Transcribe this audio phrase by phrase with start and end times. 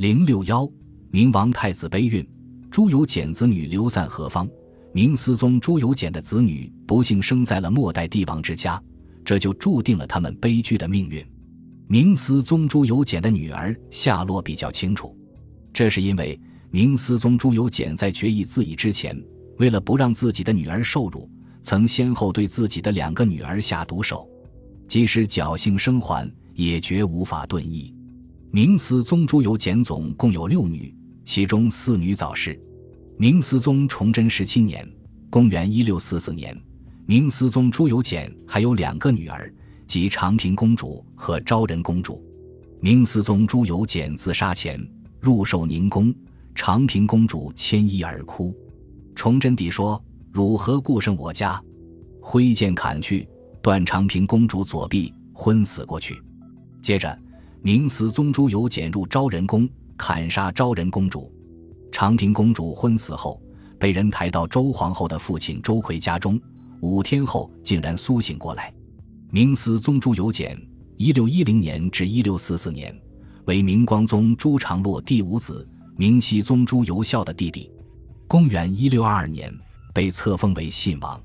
[0.00, 0.66] 零六幺，
[1.10, 2.26] 明王太子悲孕，
[2.70, 4.48] 朱由检子女流散何方？
[4.94, 8.82] 明思宗朱由检的子女不幸生在了末代帝王之家，
[9.22, 11.22] 这就注定了他们悲剧的命运。
[11.86, 15.14] 明思宗朱由检的女儿下落比较清楚，
[15.70, 16.40] 这是因为
[16.70, 19.14] 明思宗朱由检在决意自缢之前，
[19.58, 21.28] 为了不让自己的女儿受辱，
[21.62, 24.26] 曾先后对自己的两个女儿下毒手，
[24.88, 27.94] 即使侥幸生还，也绝无法遁逸。
[28.52, 30.92] 明思宗朱由检总共有六女，
[31.24, 32.60] 其中四女早逝。
[33.16, 34.84] 明思宗崇祯十七年
[35.30, 36.60] （公元一六四四年），
[37.06, 39.54] 明思宗朱由检还有两个女儿，
[39.86, 42.20] 即长平公主和昭仁公主。
[42.80, 44.84] 明思宗朱由检自杀前
[45.20, 46.12] 入寿宁宫，
[46.52, 48.52] 长平公主牵衣而哭。
[49.14, 51.62] 崇祯帝说：“汝何故生我家？”
[52.20, 53.28] 挥剑砍去，
[53.62, 56.20] 断长平公主左臂，昏死过去。
[56.82, 57.16] 接着。
[57.62, 61.30] 明思宗朱由检入昭仁宫，砍杀昭仁公主。
[61.92, 63.38] 长平公主昏死后，
[63.78, 66.40] 被人抬到周皇后的父亲周奎家中。
[66.80, 68.72] 五天后，竟然苏醒过来。
[69.30, 70.58] 明思宗朱由检
[70.96, 72.98] （一六一零年至一六四四年）
[73.44, 75.68] 为明光宗朱常洛第五子，
[75.98, 77.70] 明熹宗朱由校的弟弟。
[78.26, 79.52] 公元一六二二年，
[79.92, 81.20] 被册封为信王。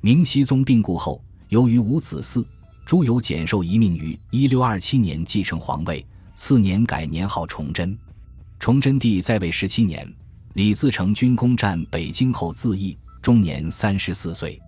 [0.00, 2.44] 明熹宗病故后，由于无子嗣。
[2.88, 6.02] 朱由检受遗命于一六二七年继承皇位，
[6.34, 7.94] 次年改年号崇祯。
[8.58, 10.10] 崇祯帝在位十七年，
[10.54, 14.58] 李自成军攻占北京后自缢，终年三十四岁。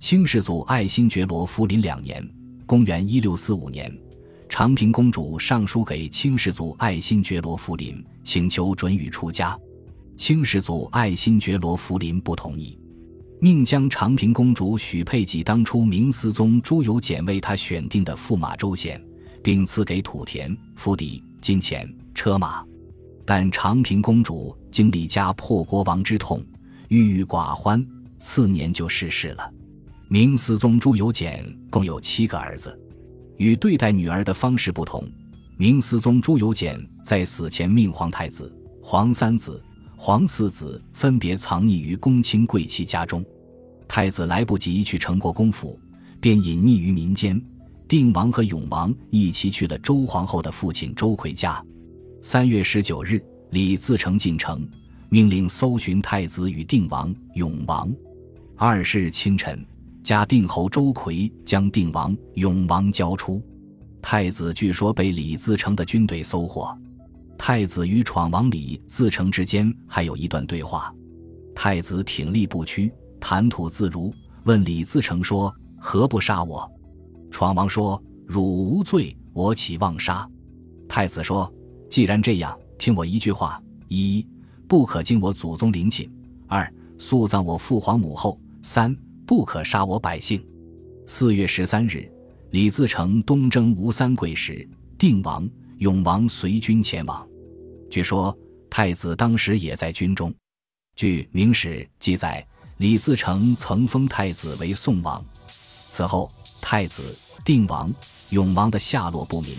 [0.00, 2.28] 清世祖爱新觉罗福临两年
[2.66, 3.96] （公元一六四五年），
[4.50, 9.56] 长平公主上书给清世祖爱新觉罗福临，请求准予出家。
[10.16, 12.76] 清世祖爱新觉罗福临不同意。
[13.42, 19.02] 命将长平公主许配给当初明思宗朱由检为他选定的驸马周显，
[19.42, 22.62] 并赐给土田、府邸、金钱、车马。
[23.24, 26.44] 但长平公主经历家破国亡之痛，
[26.88, 27.82] 郁郁寡欢，
[28.18, 29.50] 次年就逝世了。
[30.08, 32.78] 明思宗朱由检共有七个儿子，
[33.38, 35.02] 与对待女儿的方式不同。
[35.56, 39.62] 明思宗朱由检在死前命皇太子、皇三子。
[40.02, 43.22] 皇四子分别藏匿于公卿贵戚家中，
[43.86, 45.78] 太子来不及去成国公府，
[46.22, 47.38] 便隐匿于民间。
[47.86, 51.62] 定王和永王一起去了周皇后的父亲周奎家。
[52.22, 54.66] 三月十九日，李自成进城，
[55.10, 57.92] 命令搜寻太子与定王、永王。
[58.56, 59.62] 二十日清晨，
[60.02, 63.42] 嘉定侯周奎将定王、永王交出。
[64.00, 66.74] 太子据说被李自成的军队搜获。
[67.42, 70.94] 太子与闯王李自成之间还有一段对话，
[71.54, 74.12] 太子挺立不屈，谈吐自如，
[74.44, 76.70] 问李自成说：“何不杀我？”
[77.32, 80.28] 闯王说：“汝无罪，我岂妄杀？”
[80.86, 81.50] 太子说
[81.88, 83.58] ：“既然这样，听我一句话：
[83.88, 84.24] 一，
[84.68, 86.06] 不可惊我祖宗陵寝；
[86.46, 88.94] 二，速葬我父皇母后；三，
[89.26, 90.44] 不可杀我百姓。”
[91.08, 92.06] 四月十三日，
[92.50, 94.68] 李自成东征吴三桂时，
[94.98, 95.48] 定王、
[95.78, 97.26] 永王随军前往。
[97.90, 98.36] 据说
[98.70, 100.32] 太子当时也在军中。
[100.94, 102.46] 据《明史》记载，
[102.76, 105.22] 李自成曾封太子为宋王。
[105.88, 106.30] 此后，
[106.60, 107.92] 太子、定王、
[108.28, 109.56] 永王的下落不明。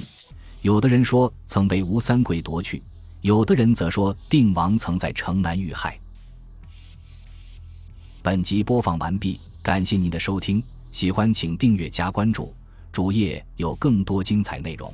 [0.62, 2.82] 有的人说曾被吴三桂夺去，
[3.20, 6.00] 有的人则说定王曾在城南遇害。
[8.22, 12.54] 本集播放完毕，感谢您的收听，喜欢请订阅加关注，
[12.94, 14.94] 主页有更多精彩内容。